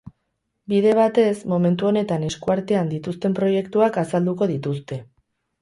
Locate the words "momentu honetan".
1.51-2.25